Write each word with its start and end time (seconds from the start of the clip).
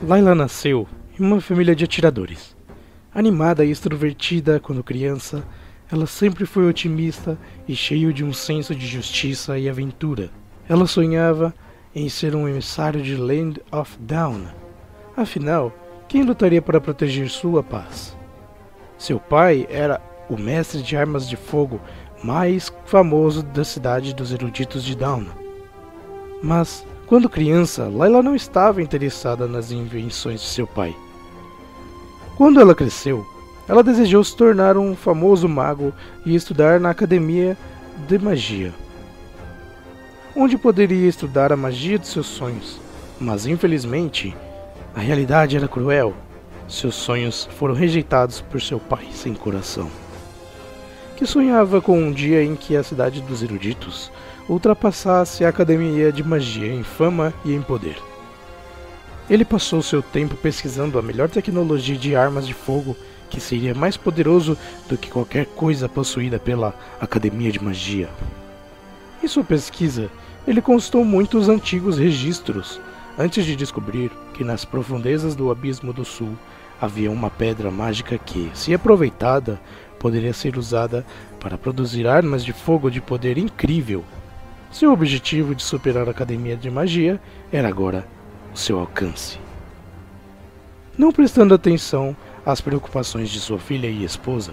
Laila 0.00 0.32
nasceu 0.32 0.86
em 1.18 1.24
uma 1.24 1.40
família 1.40 1.74
de 1.74 1.84
atiradores. 1.84 2.56
Animada 3.12 3.64
e 3.64 3.70
extrovertida 3.70 4.60
quando 4.60 4.84
criança, 4.84 5.42
ela 5.90 6.06
sempre 6.06 6.46
foi 6.46 6.68
otimista 6.68 7.36
e 7.66 7.74
cheio 7.74 8.12
de 8.12 8.22
um 8.22 8.32
senso 8.32 8.76
de 8.76 8.86
justiça 8.86 9.58
e 9.58 9.68
aventura. 9.68 10.30
Ela 10.68 10.86
sonhava 10.86 11.52
em 11.92 12.08
ser 12.08 12.36
um 12.36 12.48
emissário 12.48 13.02
de 13.02 13.16
Land 13.16 13.60
of 13.72 13.98
Down. 13.98 14.46
Afinal, 15.16 15.76
quem 16.06 16.22
lutaria 16.22 16.62
para 16.62 16.80
proteger 16.80 17.28
sua 17.28 17.60
paz? 17.60 18.16
Seu 18.96 19.18
pai 19.18 19.66
era 19.68 20.00
o 20.30 20.36
mestre 20.36 20.80
de 20.80 20.96
armas 20.96 21.28
de 21.28 21.36
fogo 21.36 21.80
mais 22.22 22.72
famoso 22.86 23.42
da 23.42 23.64
cidade 23.64 24.14
dos 24.14 24.32
eruditos 24.32 24.84
de 24.84 24.94
Down. 24.94 25.26
Mas 26.40 26.86
quando 27.08 27.28
criança, 27.28 27.88
Layla 27.88 28.22
não 28.22 28.36
estava 28.36 28.82
interessada 28.82 29.46
nas 29.46 29.72
invenções 29.72 30.42
de 30.42 30.46
seu 30.46 30.66
pai. 30.66 30.94
Quando 32.36 32.60
ela 32.60 32.74
cresceu, 32.74 33.26
ela 33.66 33.82
desejou 33.82 34.22
se 34.22 34.36
tornar 34.36 34.76
um 34.76 34.94
famoso 34.94 35.48
mago 35.48 35.92
e 36.26 36.34
estudar 36.34 36.78
na 36.78 36.90
Academia 36.90 37.56
de 38.06 38.18
Magia, 38.18 38.74
onde 40.36 40.58
poderia 40.58 41.08
estudar 41.08 41.50
a 41.50 41.56
magia 41.56 41.98
de 41.98 42.06
seus 42.06 42.26
sonhos. 42.26 42.78
Mas 43.18 43.46
infelizmente, 43.46 44.36
a 44.94 45.00
realidade 45.00 45.56
era 45.56 45.66
cruel. 45.66 46.14
Seus 46.68 46.94
sonhos 46.94 47.48
foram 47.56 47.74
rejeitados 47.74 48.42
por 48.42 48.60
seu 48.60 48.78
pai 48.78 49.08
sem 49.12 49.32
coração, 49.32 49.90
que 51.16 51.24
sonhava 51.24 51.80
com 51.80 51.98
um 51.98 52.12
dia 52.12 52.44
em 52.44 52.54
que 52.54 52.76
a 52.76 52.82
cidade 52.82 53.22
dos 53.22 53.42
eruditos 53.42 54.12
ultrapassasse 54.48 55.44
a 55.44 55.48
academia 55.48 56.10
de 56.10 56.24
magia 56.24 56.72
em 56.72 56.82
fama 56.82 57.34
e 57.44 57.52
em 57.52 57.60
poder. 57.60 57.96
Ele 59.28 59.44
passou 59.44 59.82
seu 59.82 60.02
tempo 60.02 60.34
pesquisando 60.36 60.98
a 60.98 61.02
melhor 61.02 61.28
tecnologia 61.28 61.96
de 61.96 62.16
armas 62.16 62.46
de 62.46 62.54
fogo 62.54 62.96
que 63.28 63.40
seria 63.40 63.74
mais 63.74 63.94
poderoso 63.94 64.56
do 64.88 64.96
que 64.96 65.10
qualquer 65.10 65.44
coisa 65.44 65.86
possuída 65.86 66.38
pela 66.38 66.74
Academia 66.98 67.52
de 67.52 67.62
Magia. 67.62 68.08
Em 69.22 69.28
sua 69.28 69.44
pesquisa, 69.44 70.08
ele 70.46 70.62
consultou 70.62 71.04
muitos 71.04 71.50
antigos 71.50 71.98
registros 71.98 72.80
antes 73.18 73.44
de 73.44 73.54
descobrir 73.54 74.10
que 74.32 74.42
nas 74.42 74.64
profundezas 74.64 75.36
do 75.36 75.50
Abismo 75.50 75.92
do 75.92 76.06
Sul 76.06 76.38
havia 76.80 77.10
uma 77.10 77.28
pedra 77.28 77.70
mágica 77.70 78.16
que, 78.16 78.50
se 78.54 78.72
aproveitada, 78.72 79.60
poderia 79.98 80.32
ser 80.32 80.56
usada 80.56 81.04
para 81.38 81.58
produzir 81.58 82.06
armas 82.06 82.42
de 82.42 82.52
fogo 82.54 82.90
de 82.90 83.00
poder 83.00 83.36
incrível 83.36 84.04
seu 84.70 84.92
objetivo 84.92 85.54
de 85.54 85.62
superar 85.62 86.06
a 86.08 86.10
Academia 86.10 86.56
de 86.56 86.70
Magia 86.70 87.20
era 87.50 87.68
agora 87.68 88.06
o 88.52 88.56
seu 88.56 88.78
alcance. 88.78 89.38
Não 90.96 91.12
prestando 91.12 91.54
atenção 91.54 92.16
às 92.44 92.60
preocupações 92.60 93.30
de 93.30 93.40
sua 93.40 93.58
filha 93.58 93.86
e 93.86 94.04
esposa, 94.04 94.52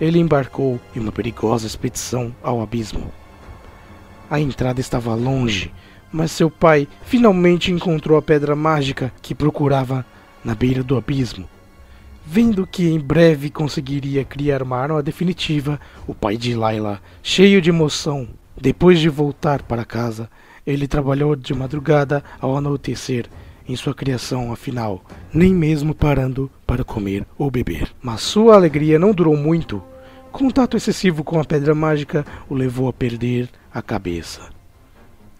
ele 0.00 0.18
embarcou 0.18 0.78
em 0.94 1.00
uma 1.00 1.10
perigosa 1.10 1.66
expedição 1.66 2.34
ao 2.42 2.60
abismo. 2.60 3.10
A 4.30 4.38
entrada 4.38 4.80
estava 4.80 5.14
longe, 5.14 5.72
mas 6.12 6.32
seu 6.32 6.50
pai 6.50 6.86
finalmente 7.02 7.72
encontrou 7.72 8.18
a 8.18 8.22
pedra 8.22 8.54
mágica 8.54 9.12
que 9.22 9.34
procurava 9.34 10.04
na 10.44 10.54
beira 10.54 10.82
do 10.82 10.96
abismo. 10.96 11.48
Vendo 12.24 12.66
que 12.66 12.88
em 12.88 12.98
breve 12.98 13.50
conseguiria 13.50 14.24
criar 14.24 14.62
uma 14.62 14.76
arma 14.76 15.02
definitiva, 15.02 15.80
o 16.06 16.14
pai 16.14 16.36
de 16.36 16.54
Layla, 16.54 17.00
cheio 17.22 17.62
de 17.62 17.70
emoção, 17.70 18.28
depois 18.58 18.98
de 18.98 19.08
voltar 19.08 19.62
para 19.62 19.84
casa, 19.84 20.30
ele 20.66 20.88
trabalhou 20.88 21.36
de 21.36 21.54
madrugada 21.54 22.24
ao 22.40 22.56
anoitecer 22.56 23.26
em 23.68 23.76
sua 23.76 23.94
criação, 23.94 24.52
afinal, 24.52 25.04
nem 25.32 25.52
mesmo 25.52 25.94
parando 25.94 26.50
para 26.66 26.84
comer 26.84 27.26
ou 27.36 27.50
beber. 27.50 27.92
Mas 28.00 28.20
sua 28.22 28.54
alegria 28.54 28.98
não 28.98 29.12
durou 29.12 29.36
muito. 29.36 29.82
Contato 30.32 30.76
excessivo 30.76 31.24
com 31.24 31.40
a 31.40 31.44
pedra 31.44 31.74
mágica 31.74 32.24
o 32.48 32.54
levou 32.54 32.88
a 32.88 32.92
perder 32.92 33.48
a 33.72 33.82
cabeça. 33.82 34.48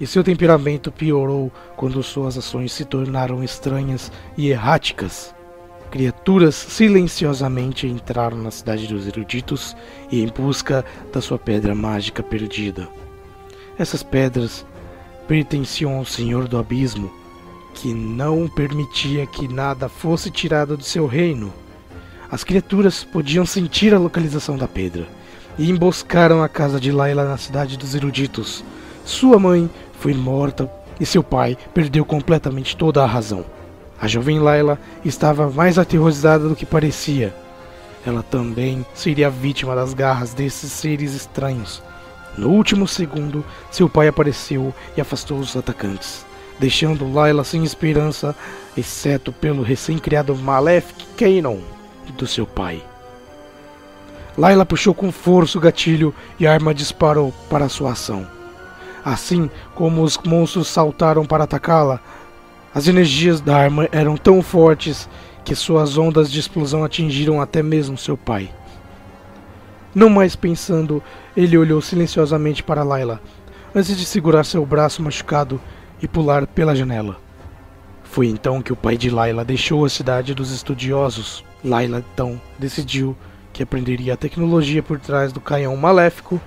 E 0.00 0.06
seu 0.06 0.24
temperamento 0.24 0.90
piorou 0.90 1.52
quando 1.76 2.02
suas 2.02 2.36
ações 2.36 2.72
se 2.72 2.84
tornaram 2.84 3.44
estranhas 3.44 4.10
e 4.36 4.48
erráticas. 4.48 5.34
Criaturas 5.90 6.54
silenciosamente 6.54 7.86
entraram 7.86 8.38
na 8.38 8.50
cidade 8.50 8.88
dos 8.88 9.06
eruditos 9.06 9.76
e 10.10 10.20
em 10.20 10.26
busca 10.26 10.84
da 11.12 11.20
sua 11.20 11.38
pedra 11.38 11.74
mágica 11.74 12.22
perdida. 12.22 12.88
Essas 13.76 14.04
pedras 14.04 14.64
pertenciam 15.26 15.96
ao 15.96 16.04
Senhor 16.04 16.46
do 16.46 16.56
Abismo, 16.58 17.10
que 17.74 17.92
não 17.92 18.46
permitia 18.46 19.26
que 19.26 19.48
nada 19.48 19.88
fosse 19.88 20.30
tirado 20.30 20.76
do 20.76 20.84
seu 20.84 21.06
reino. 21.06 21.52
As 22.30 22.44
criaturas 22.44 23.02
podiam 23.02 23.44
sentir 23.44 23.92
a 23.92 23.98
localização 23.98 24.56
da 24.56 24.68
pedra 24.68 25.08
e 25.58 25.68
emboscaram 25.68 26.40
a 26.40 26.48
casa 26.48 26.78
de 26.78 26.92
Laila 26.92 27.24
na 27.24 27.36
cidade 27.36 27.76
dos 27.76 27.96
eruditos. 27.96 28.64
Sua 29.04 29.40
mãe 29.40 29.68
foi 29.98 30.14
morta 30.14 30.70
e 31.00 31.04
seu 31.04 31.24
pai 31.24 31.58
perdeu 31.74 32.04
completamente 32.04 32.76
toda 32.76 33.02
a 33.02 33.06
razão. 33.06 33.44
A 34.00 34.06
jovem 34.06 34.38
Laila 34.38 34.78
estava 35.04 35.50
mais 35.50 35.80
aterrorizada 35.80 36.48
do 36.48 36.54
que 36.54 36.64
parecia. 36.64 37.34
Ela 38.06 38.22
também 38.22 38.86
seria 38.94 39.28
vítima 39.28 39.74
das 39.74 39.94
garras 39.94 40.32
desses 40.32 40.70
seres 40.70 41.12
estranhos 41.12 41.82
no 42.36 42.50
último 42.50 42.86
segundo, 42.88 43.44
seu 43.70 43.88
pai 43.88 44.08
apareceu 44.08 44.74
e 44.96 45.00
afastou 45.00 45.38
os 45.38 45.56
atacantes, 45.56 46.26
deixando 46.58 47.12
Layla 47.12 47.44
sem 47.44 47.62
esperança, 47.62 48.34
exceto 48.76 49.32
pelo 49.32 49.62
recém-criado 49.62 50.34
Malefic 50.34 51.06
Canon 51.16 51.58
do 52.16 52.26
seu 52.26 52.46
pai. 52.46 52.82
Layla 54.36 54.66
puxou 54.66 54.92
com 54.94 55.12
força 55.12 55.58
o 55.58 55.60
gatilho 55.60 56.12
e 56.38 56.46
a 56.46 56.52
arma 56.52 56.74
disparou 56.74 57.32
para 57.48 57.68
sua 57.68 57.92
ação. 57.92 58.26
Assim 59.04 59.48
como 59.74 60.02
os 60.02 60.18
monstros 60.18 60.68
saltaram 60.68 61.24
para 61.24 61.44
atacá-la, 61.44 62.00
as 62.74 62.88
energias 62.88 63.40
da 63.40 63.56
arma 63.56 63.88
eram 63.92 64.16
tão 64.16 64.42
fortes 64.42 65.08
que 65.44 65.54
suas 65.54 65.96
ondas 65.96 66.32
de 66.32 66.40
explosão 66.40 66.82
atingiram 66.82 67.40
até 67.40 67.62
mesmo 67.62 67.96
seu 67.96 68.16
pai. 68.16 68.50
Não 69.94 70.08
mais 70.08 70.34
pensando, 70.34 71.02
ele 71.36 71.56
olhou 71.56 71.80
silenciosamente 71.80 72.62
para 72.62 72.82
Layla, 72.82 73.20
antes 73.74 73.96
de 73.96 74.04
segurar 74.04 74.44
seu 74.44 74.64
braço 74.66 75.02
machucado 75.02 75.60
e 76.02 76.08
pular 76.08 76.46
pela 76.46 76.74
janela. 76.74 77.16
Foi 78.02 78.26
então 78.26 78.60
que 78.60 78.72
o 78.72 78.76
pai 78.76 78.96
de 78.96 79.10
Layla 79.10 79.44
deixou 79.44 79.84
a 79.84 79.88
cidade 79.88 80.34
dos 80.34 80.50
estudiosos. 80.50 81.44
Layla 81.64 82.04
então 82.12 82.40
decidiu 82.58 83.16
que 83.52 83.62
aprenderia 83.62 84.14
a 84.14 84.16
tecnologia 84.16 84.82
por 84.82 84.98
trás 84.98 85.32
do 85.32 85.40
canhão 85.40 85.76
maléfico 85.76 86.40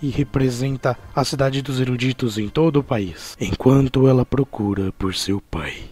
e 0.00 0.08
representa 0.08 0.96
a 1.14 1.24
cidade 1.24 1.60
dos 1.62 1.80
eruditos 1.80 2.38
em 2.38 2.48
todo 2.48 2.76
o 2.78 2.84
país, 2.84 3.36
enquanto 3.40 4.06
ela 4.06 4.24
procura 4.24 4.92
por 4.92 5.14
seu 5.14 5.40
pai. 5.40 5.90